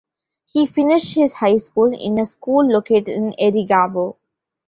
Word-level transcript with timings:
He 0.51 0.65
finished 0.65 1.13
his 1.13 1.33
high 1.33 1.57
school 1.57 1.93
in 1.93 2.17
a 2.17 2.25
school 2.25 2.67
located 2.67 3.07
in 3.09 3.35
Erigavo. 3.39 4.15